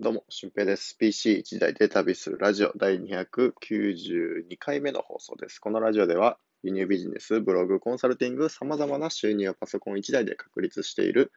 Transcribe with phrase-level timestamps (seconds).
[0.00, 0.96] どうも、俊平です。
[1.00, 5.58] PC1 台で旅するラジオ第292回目の放送です。
[5.58, 11.32] このラジオでは、輸入ビジネス、ブログ、コンサルティング、様々な収入をパソコン1台で確立している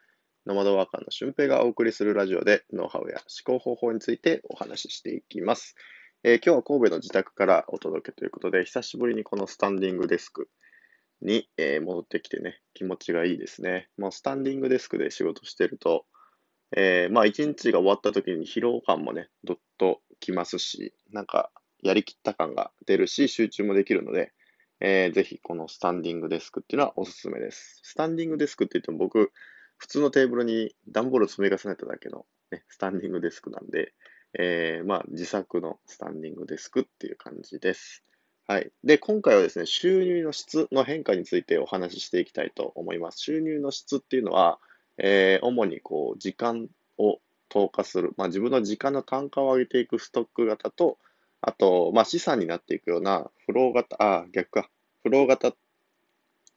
[0.46, 5.74] ノマドワーカーの俊平がお送りするラジオで、ノウハウや思考方法についてお話ししていきます。
[6.24, 10.50] えー、今日は神戸の自宅からお届けということで、久しぶりにこのスタンディングデスク
[11.24, 13.90] に、えー、戻ってきてね、気持ちがいいですね。
[13.98, 16.06] もうスタンディングデスクで仕事してると、
[16.76, 21.52] えー、まあ一日が終わった時に疲労感もね、どっときますし、なんか
[21.84, 24.32] やりきった感が出るし、集中もできるので、
[24.80, 27.82] えー、ぜひこのスタンディングデスクっていうのはおすすめです。
[27.84, 29.32] スタンディングデスクって言っても僕、
[29.78, 33.94] 普通のテーブルに段ボールを積み重ねただけの、ね、スタンディングデスクなんで、
[34.40, 38.04] えー、まあ自作のスタンディングデスクっていう感じです。
[38.48, 38.72] はい。
[38.84, 43.20] で、今回はですね、収入の質の変化についてお話ししていきたいと思います。
[43.20, 44.60] 収入の質っていうのは、
[45.04, 47.20] えー、主にこう、時間を
[47.50, 51.00] 投下する、まあ、自分の時間の単価を上げていくストック型と、
[51.42, 54.70] あと、まあ、資産になっていくようなフロー型、あ、逆か、
[55.04, 55.56] フロー型っ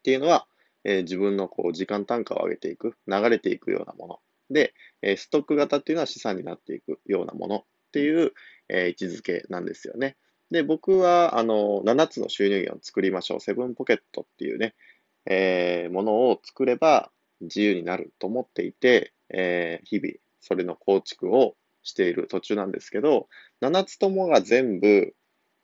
[0.03, 0.47] ていうのは、
[0.85, 4.21] えー、自分のこう時間単価を上げていく、流れていくようなもの。
[4.51, 8.35] で、えー、ストック型っていうのは資産になっていくようなものっていう、
[8.69, 10.17] えー、位置づけなんですよね。
[10.51, 13.41] で、僕は、あの、7つの収入源を作りましょう。
[13.41, 14.75] セブンポケットっていうね、
[15.27, 17.11] えー、ものを作れば、
[17.45, 23.29] 自由になると思っていて、えー、日々それの構築をしている途中なんですけど、
[23.63, 25.15] 7つともが全部、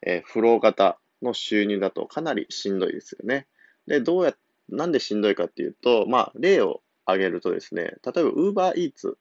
[0.07, 3.47] えー、フロー型の収入だとかなりしんどいですよね。
[3.87, 4.35] で、どうや、
[4.69, 9.17] なんでしんどいかっていうと、まあ、例を挙げるとですね、例えば Uber Eats っ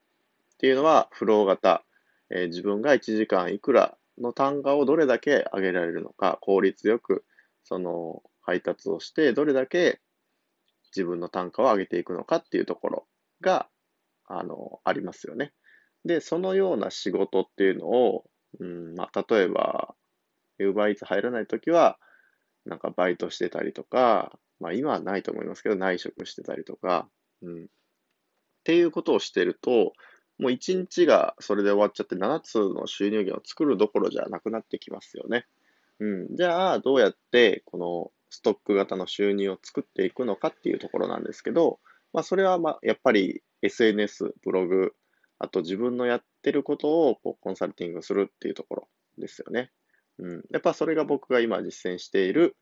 [0.57, 1.83] ていうのはフロー型、
[2.29, 7.23] えー、自分が1時間いくらの単価をどれだけ上げられるのか、効率よく
[7.63, 9.99] その配達をして、どれだけ
[10.95, 13.07] 自分の単価を上げていくのかっていうところ
[13.41, 13.67] が、
[14.25, 15.53] あの、ありますよね。
[16.05, 18.25] で、そのような仕事っていうのを、
[18.59, 19.95] うん、まあ、例えば、
[20.59, 21.97] ウーバーイーツ入らないときは、
[22.65, 27.09] なんかバイトしてたりとか、まあ今はないと思いますけど、内職してたりとか、
[27.41, 27.63] うん。
[27.63, 27.67] っ
[28.63, 29.93] ていうことをしてると、
[30.37, 35.45] もう一日がそれで終わっちゃって7つの収入源を作るどころじゃなくなってきますよね。
[35.99, 36.35] うん。
[36.35, 41.79] じゃあ、どうやってこのストック型の収入を作っていくのかっていうところなんですけど、
[42.13, 44.93] まあ、それはまあやっぱり SNS、ブログ、
[45.39, 49.71] あと自分のやってることをこうコンサルティングするっていうところですよね。
[50.19, 50.43] うん。
[50.51, 52.55] やっぱそれが僕が今実践している、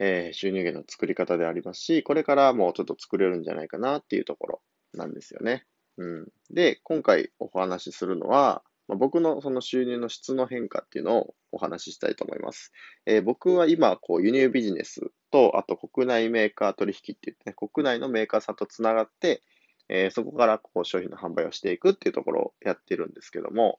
[0.00, 4.62] えー、収入源の作り方でありますし、これからもうちょっと作れるんじゃないかなっていうところ
[4.94, 5.64] なんですよね。
[5.96, 6.28] うん。
[6.50, 12.72] で、今回お話しするのは、まあ、僕のその収入の質の変化っていうのをお話ししたいと思います。
[13.06, 19.42] えー、僕は今、こう、輸入ビジネスと、あと国内メーカー取引って言ってね、国内のメーカーさんとつながって、
[19.90, 23.78] えー、そこからこう商品の販売をしていくっていうところをやってるんですけども、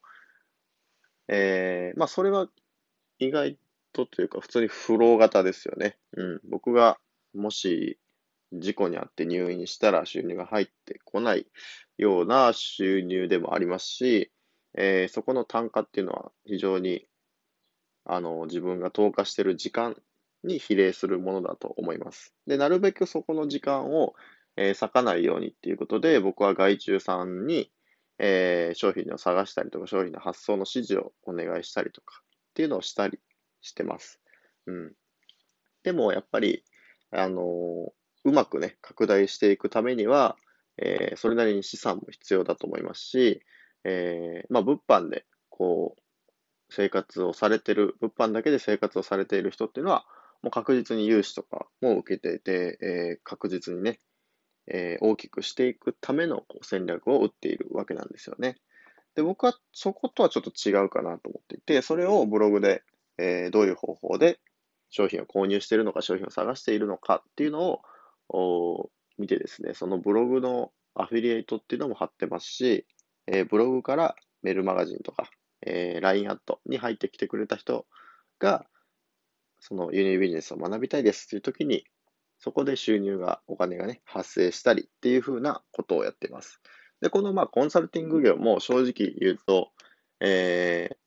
[1.27, 2.47] えー、まあ、それは
[3.19, 3.57] 意外
[3.93, 5.97] とというか、普通にフロー型ですよね。
[6.17, 6.41] うん。
[6.49, 6.97] 僕が
[7.33, 7.99] もし
[8.53, 11.45] 事故にあって入院したら収入が入ってこない
[11.97, 14.31] ような収入でもありますし、
[14.75, 17.05] えー、そこの単価っていうのは非常に
[18.05, 19.95] あの自分が投下してる時間
[20.43, 22.33] に比例するものだと思います。
[22.47, 24.15] で、なるべくそこの時間を、
[24.55, 27.71] えー、割かないようにっていうことで、僕は外注さんに、
[28.17, 33.19] えー、商品を探したりとか、商品の発送の指示をお願いしたりとかっていうのをしたり
[33.61, 34.19] してます。
[34.65, 34.93] うん。
[35.83, 36.63] でも、やっぱり、
[37.11, 37.45] あのー、
[38.25, 40.35] うまくね、拡大していくためには、
[40.77, 43.41] えー、それなりに資産も必要だと思いますし、
[43.83, 46.01] えー、まあ、物販で、こう、
[46.69, 50.05] 生活をされてる、物販だけで生活をされている人っていうのは、
[50.41, 53.99] もう確実に融資とかも受けていて、えー、確実にね、
[54.67, 58.57] えー、大きくしていくためのこう戦略を打っているわけなんですよね。
[59.15, 62.83] で、僕はそことはちょっと違うかなと思っていて、それをブログで、
[63.17, 64.39] えー、どういう方法で
[64.89, 67.81] 商品を購入しているのか、商品を探しているのかっていうの
[68.29, 72.85] を見てですね、そのブログのアフィリエイトっていうのも貼ってますし、
[73.31, 75.29] えー、ブログからメールマガジンとか、
[75.65, 77.85] えー、LINE アットに入ってきてくれた人
[78.39, 78.65] が、
[79.59, 81.85] その輸入ビジネスを学びたいですっていう時に、
[82.39, 86.61] そこで収入が、お金がね、発生したりっていうふうなことをやっています。
[87.01, 89.71] で、このまあコンサルティング業も正直言うと、
[90.21, 90.97] えー、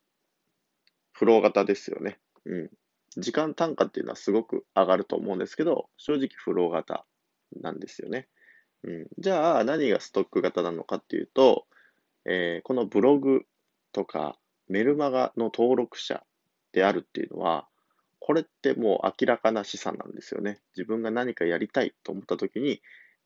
[1.12, 2.18] フロー型ですよね。
[2.44, 2.70] うん。
[3.16, 7.04] 時間単価っていうのはすごく上がると思うんですけど、正直フロー型
[7.60, 8.28] なんですよね。
[8.84, 9.06] うん。
[9.18, 11.66] じゃあ、何がストック型なのかっていうと、
[12.24, 13.42] えー、このブログ
[13.92, 14.36] とか
[14.68, 16.22] メルマガの登録者
[16.72, 17.66] であるっていうのは、
[18.20, 20.60] これってもう明らかな資産なんですよね。
[20.76, 22.80] 自分が何かやりたいと思った時に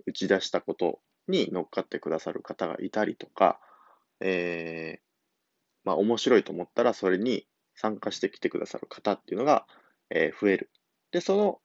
[0.07, 3.61] 打ち出したことに乗っかってくださる方がいたりとか、
[4.21, 5.01] えー、
[5.85, 9.67] まあ、面白いと思ったら、それに参加してきてくださる方っていうのが、
[10.11, 10.71] えー、増える。
[11.13, 11.61] で、その、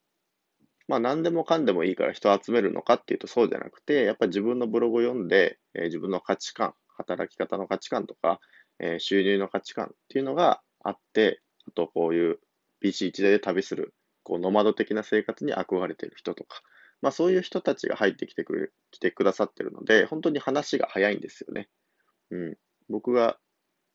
[0.87, 8.39] まあ、何でもかんでもいいから人を集めるのかっていうとそうじゃなくて、やっぱり自分のブログを読んで、えー、自分の価値観、働き方の価値観とか、
[8.79, 12.39] えー、収入の価値観っていうのがあって、あとこういう
[12.79, 13.93] PC 一台で旅する、
[14.23, 16.61] こうノマド的な生活に憧れている人とか、
[17.01, 21.69] まあそういう人たちが入ってきてくる、来てくださってるので、本当に話が早いんですよね。
[22.31, 22.57] うん。
[22.89, 23.37] 僕が、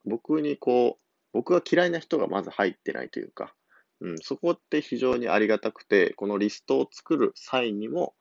[0.05, 3.55] 僕にこう、僕が嫌いな人がまず入ってないというか、
[4.01, 8.15] うん、そこって非常にありがたくて、このリストを作る際にも、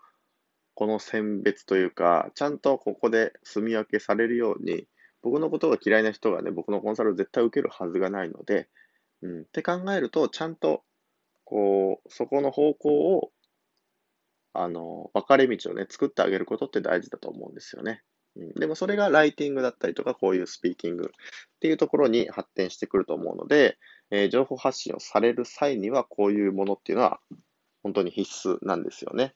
[0.75, 4.85] この選別というか、ちゃんとここで住み分けされるように、
[5.21, 8.67] 僕のことが嫌いな人がね、僕のコンサルを絶対受けるはずがないので、
[9.21, 10.83] うん、って考えると、ちゃんと、
[11.45, 13.31] こう、そこの方向を、
[14.53, 18.03] あの、分かれ道をね、作ってあげることって大事だと思うんですよね。
[18.35, 23.77] うん、でもそれがライティングだったりとか、こういうスピーキングっていうところに発展してくると思うので、
[24.11, 27.21] えー、情報発信をされる際には、こういうものっていうのは、
[27.81, 29.33] 本当に必須なんですよね。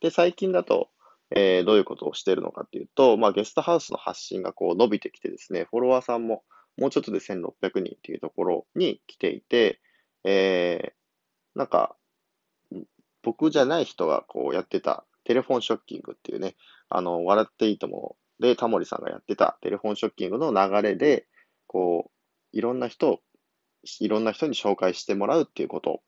[0.00, 0.88] で、最近だと、
[1.30, 6.42] えー、どういうことをしているのかっていうと、まあ、ゲストハウスの発信がこう伸びてきてですね、フォロワーさんも
[6.78, 9.80] もうちょっとで1600人っていうところに来ていて、
[10.24, 11.96] えー、なんか、
[13.22, 16.54] 僕じゃない人がこうやってたテレフォンショッキングっていうね、
[16.88, 21.26] あの、笑っていいともで、タモリさんがやってたテレフォンショッキングの流れで、
[21.66, 22.10] こ
[22.52, 23.20] う、いろんな人、
[24.00, 26.02] いろんな人に紹介してもらうっていうこと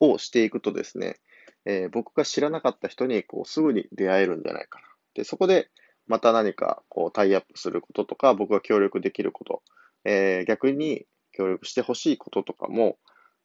[0.00, 1.18] をしていくとですね、
[1.64, 4.86] えー、僕が知らなかった人にこうすぐに出会えるんじゃないかな。
[5.14, 5.68] で、そこで
[6.06, 9.62] また何かこうタイアップすることとか、僕が協力できること、
[10.04, 12.98] えー、逆に協力してほしいこととかも、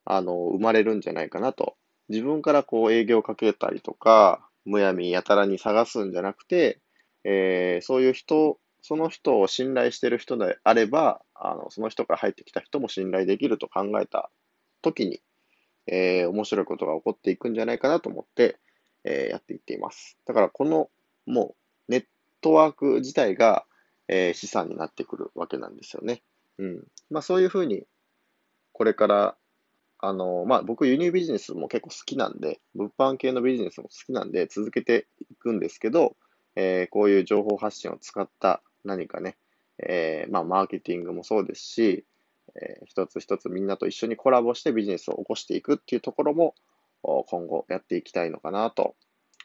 [0.05, 1.75] あの、生まれるんじゃないかなと。
[2.09, 6.79] 自分からこう営業かけたりとか、むやみやたらに探すんじゃなくて、
[7.23, 14.29] えー、そういう人、その人を信頼してる人であれば、あの、その人から入ってきた人も信頼できると考えた
[14.81, 15.21] 時に、
[15.87, 18.57] えー、面白いことが起こっていくんじゃないかなと思って、
[19.03, 20.17] えー、やっていっています。
[20.25, 20.89] だからこの、
[21.25, 21.55] も
[21.87, 22.05] う、ネッ
[22.41, 23.65] トワーク自体が、
[24.07, 26.21] えー、資産になってくるわけなんですよね。
[26.57, 26.83] うん。
[27.09, 27.85] まあそういうふうに、
[28.71, 29.35] これから、
[29.99, 36.15] あの、まあ僕輸入ビジネスも結構好きなんで、物販系のビジネスも好きなんで続けていくんですけど、
[36.55, 39.37] えー、こういう情報発信を使った何かね、
[39.79, 42.05] えー、まあマーケティングもそうですし、
[42.61, 46.55] えー、一つ一つみんなと一緒にコラボしてビジネスを起こしていくっていうところも
[47.27, 48.95] 今後やっていきたいのかなと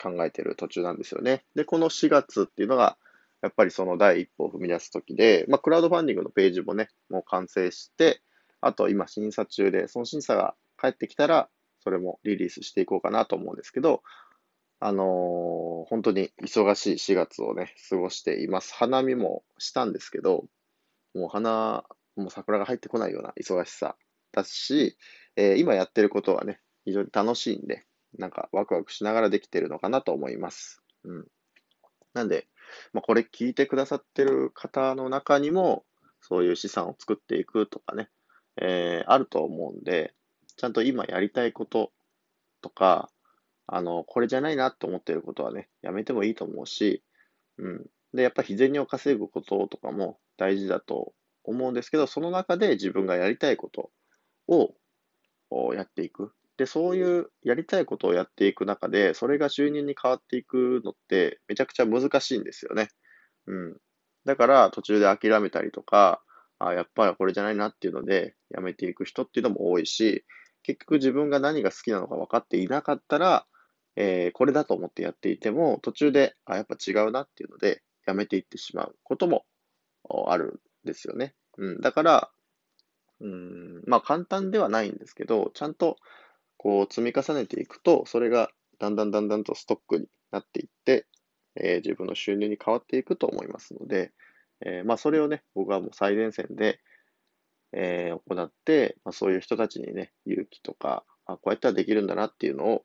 [0.00, 1.44] 考えている途中なんですよね。
[1.54, 2.96] で、この4月っていうのが、
[3.42, 8.22] やっぱりその第一歩を踏み出すときで、まあ、クラウドファンディングのページもね、もう完成して、
[8.60, 11.48] あと今審査中で、その審査が返ってきたら、
[11.82, 14.02] それもリリースしていこうかなと思うんですけど、
[14.80, 15.06] あのー、
[15.88, 18.74] 本当に忙しい4月をね、過ごしています。
[18.74, 20.46] 花見もしたんですけど、
[21.14, 21.84] もう花、
[22.20, 23.96] もう桜が入ってこないような忙しさ
[24.32, 24.96] だし、
[25.36, 27.84] えー、今やってることはね、非常に楽しいんで、
[28.18, 30.82] なんかワクワクしながらできてるのかなと思います。
[31.04, 31.26] うん。
[32.14, 32.48] なんで、
[32.92, 35.84] まあ、これ聞いてくださってる方の中にも、
[36.20, 38.10] そういう資産を作っていくとかね、
[38.60, 40.14] えー、あると思うんで、
[40.56, 41.92] ちゃんと今やりたいこと
[42.60, 43.10] とか、
[43.66, 47.02] あの、これじゃないなと思ってることはね、やめてもいいと思うし、
[47.58, 47.86] うん。
[48.12, 51.12] で、やっぱ日銭を稼ぐこととかも大事だと
[51.44, 53.90] 思うんですけど、その中で自分がやりたいこと
[54.48, 56.32] をやっていく。
[56.56, 62.90] で、そういうやりたいことをやっていく中で、それが収入に変わっていくのってめちゃくちゃ難しいんですよね。
[63.46, 63.76] うん。
[64.26, 66.22] だから途中で諦めたりとか、
[66.58, 70.24] あやっぱりこれじゃないなっていうので、やめていく人っていうのも多いし、
[70.62, 73.46] 結局自分が何が好きなのか分かっていなかったら、
[73.96, 79.44] えー、これだと思ってやっていても、途中で、あ、やっぱ違うなっていうので、やめていってしまうことも
[80.26, 81.34] あるですよね。
[81.58, 81.80] うん。
[81.80, 82.30] だから、
[83.20, 85.96] うん、まあ簡単ではないんですけど、ちゃんと
[86.56, 91.06] こう積み重ねていくと、それがだんだんだんだんとストックになっていって、
[91.56, 94.12] えー、自分の収入に変わっていくと思いますので、
[94.64, 96.80] えー、まあそれをね、僕はもう最前線で、
[97.72, 102.82] えー、行って、まあ、そういう人たちにね、勇気とか、あこうやったらできるんだなっていうの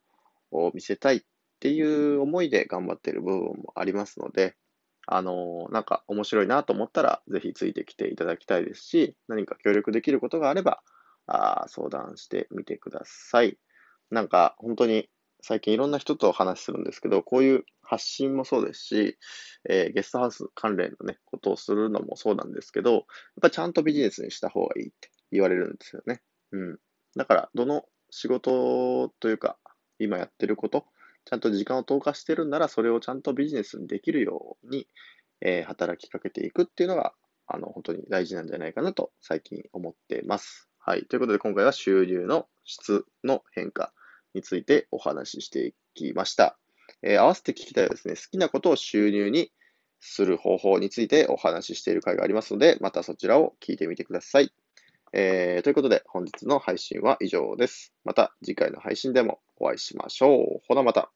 [0.51, 1.21] を見せたいっ
[1.59, 4.55] ていう思いで頑張ってる部分もありますので、
[5.07, 10.81] あの、なんか面白いなと思ったら、ぜひついてきていただきたいですし、何か協力できることがあれば、
[11.27, 13.57] あ相談してみてください。
[14.11, 15.09] なんか本当に
[15.41, 19.17] 最近いろんな人とお話しするんですけど、こういう発信もそうですし、
[19.69, 23.03] えー、ゲストハウス関連のね、ことをするのもそうなんですけど、やっ
[23.41, 26.21] ぱちゃんとビジネスにした方がいいって言われるんですよね。
[26.51, 26.79] うん。
[27.15, 29.57] だから、どの仕事というか、
[29.99, 30.85] 今やってること、
[31.25, 34.87] ちゃんと時間を投下してるんなら、それをちゃんとビジネスにできるように、
[35.41, 37.13] えー、働きかけていくっていうのが、
[37.47, 40.69] あの、本当に大事なんじゃないかなと最近思ってます。
[40.79, 41.05] はい。
[41.05, 43.91] ということで今回は収入の質の変化
[44.33, 46.57] についてお話ししていきました。
[47.01, 49.51] えー、合わせて聞きたいですね、好きなことを収入に
[49.99, 54.53] する方法についてお話ししている回がありますので、またそちらを聞いてみてください。
[55.17, 57.93] えー、ということで本日の配信は以上です。
[58.03, 60.61] また次回の配信でもお会いしましょう。
[60.67, 61.09] ほなまた。